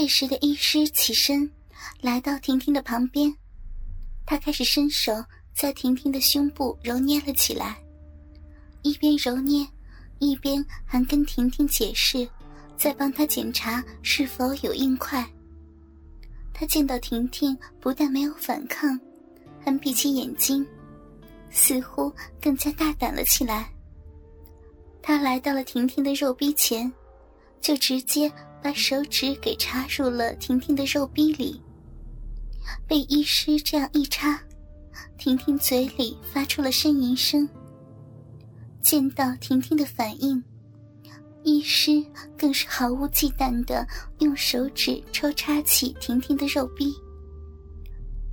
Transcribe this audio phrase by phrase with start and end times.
[0.00, 1.50] 这时的医师起身，
[2.00, 3.34] 来到婷婷的旁边，
[4.24, 5.12] 他开始伸手
[5.52, 7.76] 在婷婷的胸部揉捏了起来，
[8.82, 9.66] 一边揉捏，
[10.20, 12.28] 一边还跟婷婷解释，
[12.76, 15.28] 在帮她检查是否有硬块。
[16.54, 18.96] 他见到婷婷不但没有反抗，
[19.64, 20.64] 还闭起眼睛，
[21.50, 23.68] 似乎更加大胆了起来。
[25.02, 26.88] 他来到了婷婷的肉壁前，
[27.60, 28.30] 就直接
[28.62, 31.60] 把手指给插入了婷婷的肉壁里。
[32.86, 34.40] 被医师这样一插，
[35.16, 37.48] 婷婷嘴里发出了呻吟声。
[38.82, 40.42] 见到婷婷的反应。
[41.44, 42.04] 医师
[42.36, 43.86] 更是毫无忌惮的
[44.18, 46.92] 用手指抽插起婷婷的肉壁。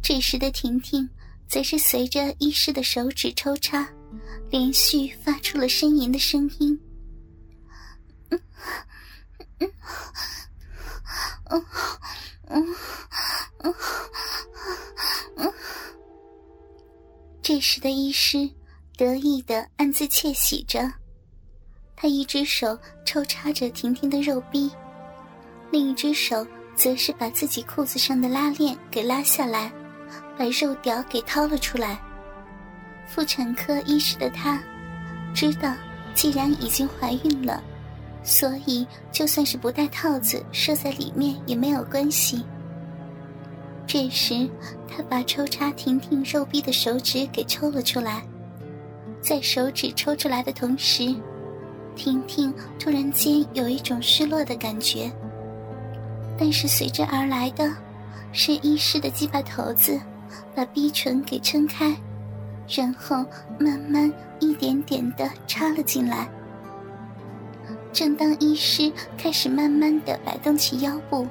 [0.01, 1.07] 这时的婷婷
[1.47, 3.87] 则是随着医师的手指抽插，
[4.49, 6.77] 连续发出了呻吟的声音。
[9.59, 9.71] 嗯
[11.49, 11.65] 嗯
[12.47, 12.75] 嗯
[13.59, 13.73] 嗯
[15.37, 15.53] 嗯。
[17.41, 18.49] 这时的医师
[18.97, 20.91] 得意的暗自窃喜着。
[21.95, 24.69] 他一只手抽插着婷婷的肉壁，
[25.71, 29.71] 另一只手则是把自己裤子上的拉链给拉下来，
[30.37, 31.97] 把肉屌给掏了出来。
[33.07, 34.61] 妇产科医师的他，
[35.33, 35.73] 知道
[36.13, 37.63] 既然已经怀孕了，
[38.25, 42.43] 所以就算是不戴套子射在里面也没有关系。
[43.85, 44.49] 这时，
[44.87, 48.23] 他把抽插婷婷肉壁的手指给抽了出来，
[49.21, 51.15] 在手指抽出来的同时。
[51.95, 55.09] 婷婷突然间有一种失落的感觉，
[56.37, 57.71] 但是随之而来的，
[58.33, 59.97] 是医师的鸡巴头子
[60.53, 61.95] 把逼唇给撑开，
[62.67, 63.23] 然后
[63.59, 66.27] 慢慢一点点的插了进来。
[67.95, 71.25] 正当医师开始慢慢的摆动起腰部，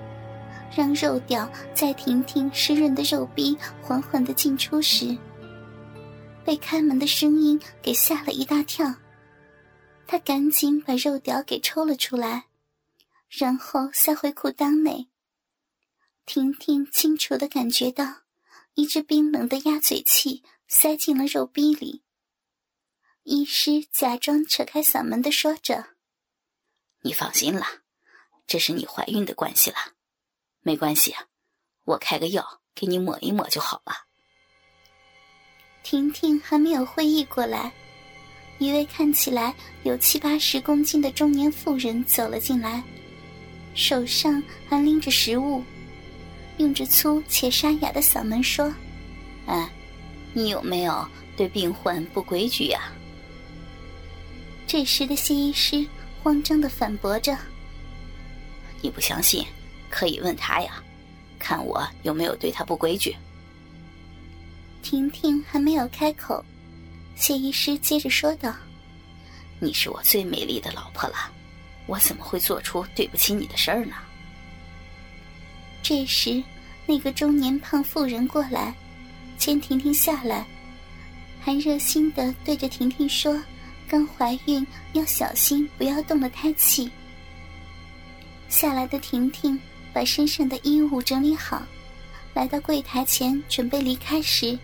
[0.74, 5.14] 让肉屌在婷婷湿润的肉壁缓缓的进出时，
[6.42, 8.94] 被开门的声音给吓了一大跳。
[10.06, 12.46] 他赶紧把肉屌给抽了出来，
[13.28, 15.08] 然后塞回裤裆内。
[16.24, 18.22] 婷婷清楚的感觉到
[18.72, 22.02] 一只冰冷的鸭嘴器塞进了肉壁里。
[23.24, 25.88] 医师假装扯开嗓门的说着
[27.04, 27.66] ：“你放心了，
[28.46, 29.76] 这是你怀孕的关系了，
[30.62, 31.26] 没关系啊，
[31.84, 33.92] 我开个药给你抹一抹就好了。”
[35.84, 37.70] 婷婷还没有会意过来。
[38.58, 42.82] 一位看起来有七八十公斤的中年妇人走了进来，
[43.74, 45.62] 手上还拎着食物，
[46.56, 48.72] 用着粗且沙哑的嗓门说
[49.46, 49.70] ：“哎，
[50.32, 52.90] 你有没有对病患不规矩呀？”
[54.66, 55.86] 这时的谢医师
[56.24, 57.36] 慌张的反驳着
[58.80, 59.44] ：“你不相信，
[59.90, 60.82] 可以问他呀，
[61.38, 63.14] 看我有没有对他不规矩。”
[64.82, 66.42] 婷婷还没有开口。
[67.14, 68.56] 谢医师接着说道
[69.60, 71.30] ：“你是我最美丽的老婆了，
[71.84, 73.94] 我怎么会做出对不起你的事儿呢？”
[75.82, 76.42] 这时，
[76.86, 78.74] 那个中年胖妇人过来，
[79.36, 80.46] 牵婷婷下来，
[81.38, 83.38] 还热心的对着婷婷说
[83.88, 86.90] ：“刚怀孕要小心，不要动了胎气。”
[88.48, 89.58] 下来的婷婷
[89.92, 91.62] 把身上的衣物整理好，
[92.34, 94.58] 来到柜台前准备离开时。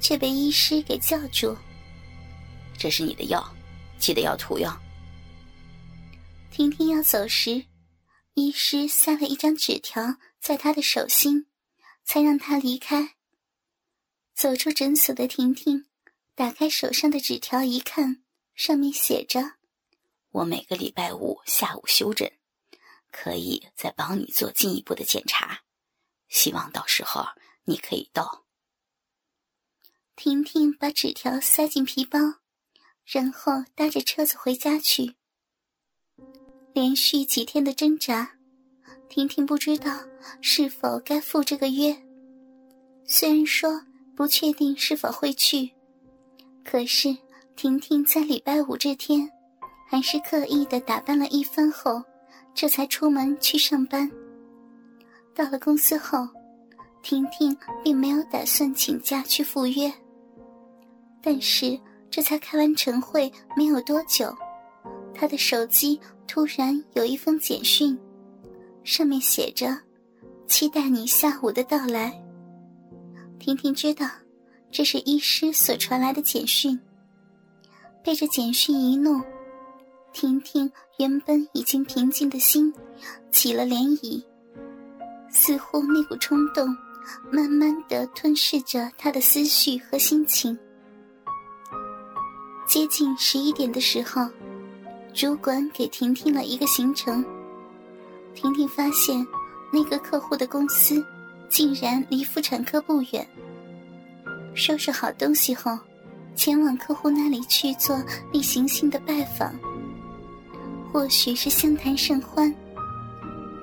[0.00, 1.54] 却被医师给叫住。
[2.76, 3.54] 这是你的药，
[3.98, 4.74] 记得要涂药。
[6.50, 7.66] 婷婷要走时，
[8.32, 11.46] 医师塞了一张纸条在她的手心，
[12.02, 13.16] 才让她离开。
[14.34, 15.84] 走出诊所的婷婷，
[16.34, 18.22] 打开手上的纸条一看，
[18.60, 19.54] 上面写着
[20.32, 22.30] ：“我每个礼拜五下午休诊，
[23.10, 25.62] 可以再帮你做进一步的检查，
[26.28, 27.24] 希望到时候
[27.64, 28.44] 你可以到。”
[30.14, 32.18] 婷婷把纸条塞进皮包，
[33.06, 35.14] 然后搭着车子回家去。
[36.74, 38.36] 连续几天的挣扎，
[39.08, 40.00] 婷婷不知道
[40.42, 41.96] 是否该赴这个约。
[43.06, 45.70] 虽然说不确定是否会去，
[46.62, 47.16] 可是
[47.60, 49.30] 婷婷在礼拜五这天，
[49.86, 52.02] 还是刻意的打扮了一番后，
[52.54, 54.10] 这才出门去上班。
[55.34, 56.26] 到了公司后，
[57.02, 57.54] 婷婷
[57.84, 59.92] 并没有打算请假去赴约。
[61.20, 61.78] 但是，
[62.10, 64.34] 这才开完晨会没有多久，
[65.14, 67.94] 他的手机突然有一封简讯，
[68.84, 69.76] 上面写着
[70.48, 72.10] ：“期待你下午的到来。”
[73.38, 74.08] 婷婷知道
[74.70, 76.80] 这是医师所传来的简讯，
[78.02, 79.20] 被这简讯一怒，
[80.12, 82.72] 婷婷原本已经平静的心
[83.30, 84.22] 起了涟漪。
[85.28, 86.66] 似乎那股冲动，
[87.30, 90.58] 慢慢的吞噬着她的思绪和心情。
[92.66, 94.26] 接近十一点的时候，
[95.12, 97.24] 主管给婷婷了一个行程。
[98.34, 99.26] 婷婷发现，
[99.72, 101.04] 那个客户的公司，
[101.48, 103.28] 竟然离妇产科不远。
[104.54, 105.78] 收拾好东西后，
[106.40, 108.02] 前往客户那里去做
[108.32, 109.54] 例行性的拜访。
[110.90, 112.50] 或许是相谈甚欢，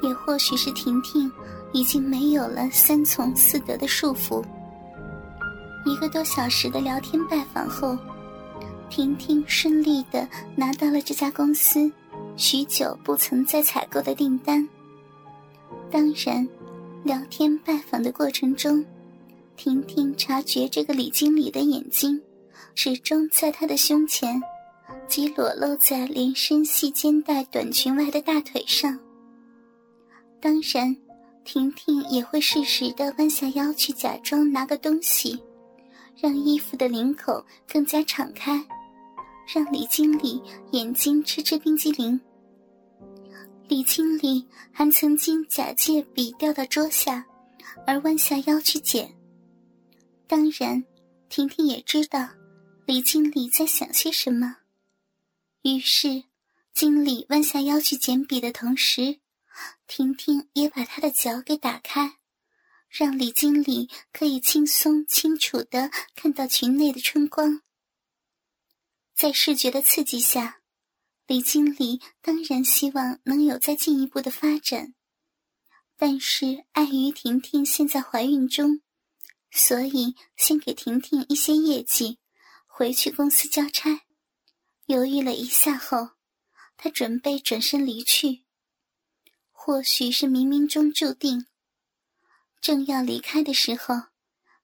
[0.03, 1.31] 也或许是婷婷
[1.73, 4.45] 已经没有了三从四德的束缚。
[5.87, 7.97] 一个多小时的聊天拜访后。
[8.91, 10.25] 婷婷顺利的
[10.55, 11.91] 拿到了这家公司
[12.37, 14.65] 许久不曾再采购的订单。
[15.91, 16.47] 当然，
[17.03, 18.85] 聊天拜访的过程中，
[19.55, 22.21] 婷婷察觉这个李经理的眼睛
[22.75, 24.41] 始终在他的胸前
[25.07, 28.99] 及裸露在连身细肩带短裙外的大腿上。
[30.39, 30.95] 当然，
[31.43, 35.41] 婷婷也会适时的弯下腰去假装拿个东西，
[36.15, 38.65] 让衣服的领口更加敞开。
[39.53, 42.19] 让李经理眼睛吃吃冰激凌。
[43.69, 47.25] 李经理还曾经假借笔掉到桌下，
[47.85, 49.09] 而弯下腰去捡。
[50.27, 50.83] 当然，
[51.29, 52.27] 婷婷也知道
[52.87, 54.59] 李经理在想些什么。
[55.63, 56.23] 于是，
[56.73, 59.19] 经理弯下腰去捡笔的同时，
[59.87, 62.15] 婷婷也把他的脚给打开，
[62.87, 67.61] 让李经理可以轻松清楚的看到裙内的春光。
[69.13, 70.61] 在视觉的刺激下，
[71.25, 74.93] 李经理当然希望能有再进一步的发展，
[75.97, 78.79] 但是碍于婷婷现在怀孕中，
[79.51, 82.19] 所以先给婷婷一些业绩，
[82.77, 84.01] 回去公司交差。
[84.85, 86.09] 犹豫了一下后，
[86.77, 88.43] 他准备转身离去。
[89.51, 91.47] 或许是冥冥中注定，
[92.61, 93.95] 正要离开的时候，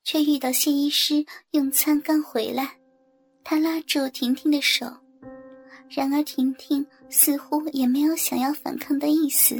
[0.03, 2.77] 却遇到谢医师用餐刚回来。
[3.43, 4.85] 他拉住婷婷的手，
[5.89, 9.55] 然而婷婷似乎也没有想要反抗的意思，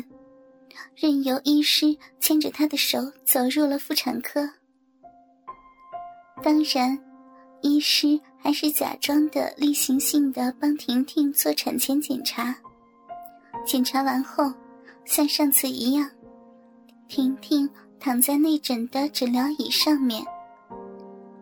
[0.96, 4.48] 任由医师牵着她的手走入了妇产科。
[6.44, 7.04] 当然，
[7.64, 12.54] 医师还是假装的例行性的帮婷婷做产前检查。
[13.66, 14.54] 检查完后，
[15.06, 16.10] 像上次一样，
[17.08, 17.70] 婷婷
[18.02, 20.24] 躺在内诊的诊疗椅上面。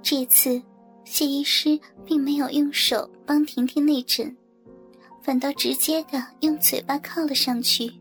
[0.03, 0.61] 这次。
[1.03, 4.33] 谢医师并没有用手帮婷婷内诊，
[5.21, 7.91] 反倒直接的用嘴巴靠了上去，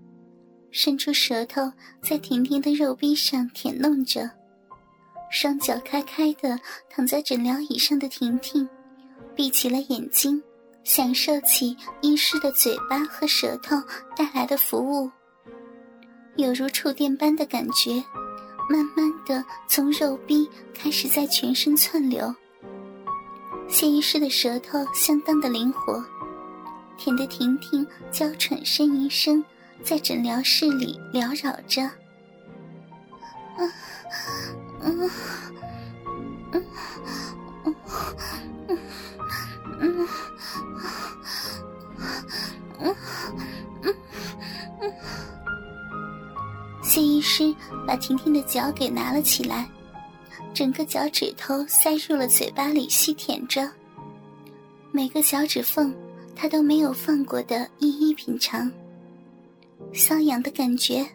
[0.70, 4.30] 伸出舌头在婷婷的肉壁上舔弄着。
[5.30, 6.60] 双脚开开的
[6.90, 8.68] 躺在诊疗椅上的婷婷，
[9.40, 10.42] 闭起了眼睛，
[10.84, 13.74] 享受起医师的嘴巴和舌头
[14.14, 15.10] 带来的服务，
[16.36, 18.04] 有如触电般的感觉，
[18.68, 22.34] 慢慢的从肉壁开始在全身窜流。
[23.66, 26.04] 谢医师的舌头相当的灵活，
[26.98, 29.42] 舔得婷婷娇喘呻吟声
[29.82, 31.90] 在诊疗室里缭绕着。
[33.56, 33.72] 嗯
[34.82, 35.10] 嗯嗯嗯
[36.52, 37.49] 嗯嗯嗯
[46.82, 47.54] 谢医师
[47.86, 49.68] 把婷婷的脚给拿了起来。
[50.52, 53.70] 整个脚趾头塞入了嘴巴里，吸舔着
[54.90, 55.94] 每个脚趾缝，
[56.34, 58.70] 他都没有放过的一一品尝。
[59.92, 61.06] 瘙痒的感觉，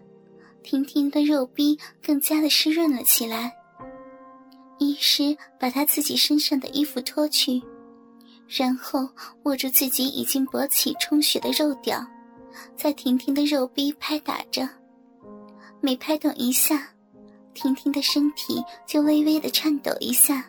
[0.64, 3.54] 婷婷的肉壁更加的湿润了起来。
[4.78, 7.62] 医师把他自己身上的衣服脱去，
[8.48, 9.08] 然后
[9.44, 12.06] 握住自己已经勃起充血的肉屌，
[12.76, 14.68] 在婷婷的肉壁拍打着，
[15.82, 16.90] 每拍动一下。
[17.54, 20.46] 婷婷的身体就微微的颤抖一下。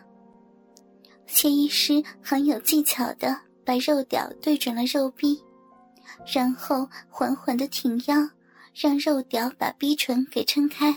[1.25, 5.41] 谢医师很有技巧的把肉屌对准了肉壁，
[6.25, 8.29] 然后缓缓的挺腰，
[8.73, 10.93] 让肉屌把逼唇给撑开，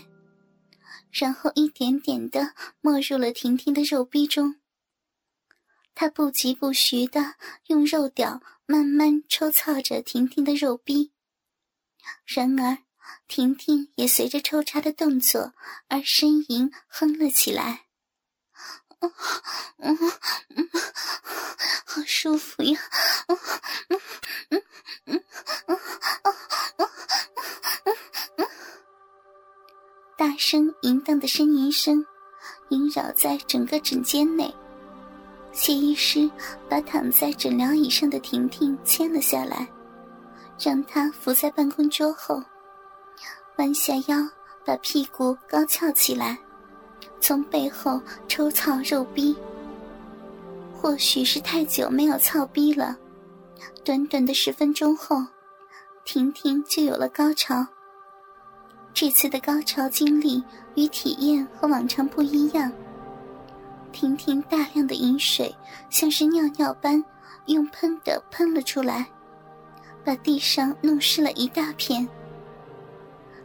[1.10, 4.56] 然后一点点的没入了婷婷的肉逼中。
[5.94, 7.34] 他不疾不徐的
[7.66, 11.12] 用肉屌慢慢抽擦着婷婷的肉逼，
[12.24, 12.78] 然而
[13.28, 15.52] 婷婷也随着抽插的动作
[15.88, 17.86] 而呻吟哼了起来。
[19.00, 19.12] 嗯
[19.78, 19.98] 嗯，
[21.86, 22.80] 好舒服呀！
[23.28, 23.38] 嗯
[23.88, 24.00] 嗯
[24.50, 24.62] 嗯
[25.06, 25.22] 嗯
[25.66, 25.80] 嗯
[26.76, 26.88] 嗯。
[30.20, 32.04] 大声淫荡的呻吟声
[32.68, 34.54] 萦绕在整个诊间内。
[35.50, 36.30] 谢医师
[36.68, 39.66] 把躺在诊疗椅上的婷婷牵了下来，
[40.58, 42.38] 让她伏在办公桌后。
[43.56, 44.28] 弯下腰，
[44.62, 46.38] 把屁股高翘起来，
[47.18, 47.98] 从背后
[48.28, 49.34] 抽操肉逼。
[50.70, 52.94] 或许是太久没有操逼了，
[53.82, 55.24] 短短的十分钟后，
[56.04, 57.66] 婷婷就有了高潮。
[58.92, 60.42] 这次的高潮经历
[60.74, 62.70] 与体验和往常不一样。
[63.92, 65.54] 婷婷大量的饮水
[65.88, 67.02] 像是尿尿般
[67.46, 69.06] 用喷的喷了出来，
[70.04, 72.06] 把地上弄湿了一大片。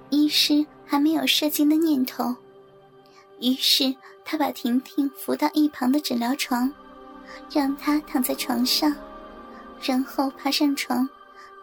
[0.09, 2.35] 医师还没有射精的念头，
[3.39, 6.71] 于是他把婷婷扶到一旁的诊疗床。
[7.51, 8.95] 让她躺在床上，
[9.81, 11.09] 然后爬上床，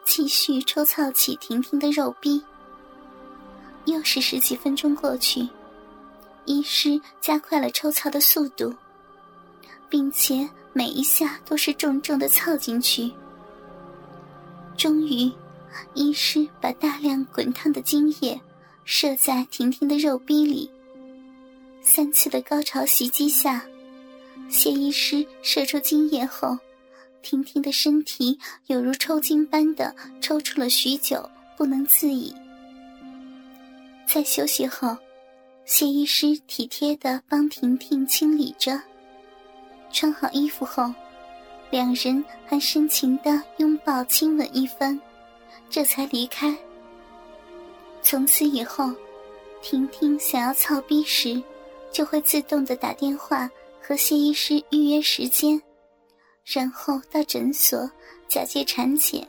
[0.05, 2.45] 继续抽操起婷婷的肉壁。
[3.85, 5.49] 又是十几分钟过去，
[6.45, 8.75] 医师加快了抽操的速度，
[9.89, 13.13] 并且每一下都是重重的操进去。
[14.77, 15.31] 终于，
[15.95, 18.41] 医师把大量滚烫的精液
[18.85, 20.71] 射在婷婷的肉壁里。
[21.83, 23.65] 三次的高潮袭击下。
[24.49, 26.59] 谢医师射出精液后，
[27.23, 32.35] 婷婷的身体犹如抽筋般的抽搐了许久，不能自已。
[34.13, 34.95] 在休息后，
[35.65, 38.79] 谢医师体贴的帮婷婷清理着，
[39.91, 40.93] 穿好衣服后，
[41.71, 45.01] 两人还深情的拥抱亲吻一番，
[45.71, 46.55] 这才离开。
[48.03, 48.93] 从此以后，
[49.63, 51.43] 婷婷想要操逼时，
[51.91, 53.51] 就会自动的打电话。
[53.85, 55.61] 和谢医师预约时间，
[56.45, 57.91] 然后到诊所
[58.29, 59.27] 假借产检，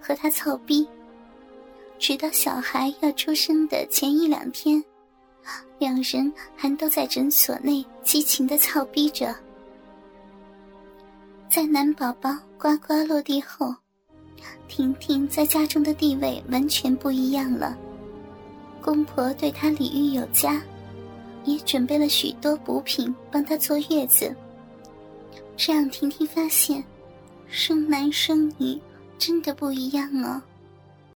[0.00, 0.88] 和他操逼。
[2.02, 4.82] 直到小孩要出生的前一两天，
[5.78, 9.32] 两人还都在诊所内激情的操逼着。
[11.48, 13.72] 在男宝宝呱呱落地后，
[14.66, 17.78] 婷婷在家中的地位完全不一样了。
[18.80, 20.60] 公婆对她礼遇有加。
[21.44, 24.32] 也准备了许多补品帮她坐月子，
[25.56, 26.82] 这让婷婷发现，
[27.48, 28.80] 生男生女
[29.18, 30.40] 真的不一样哦。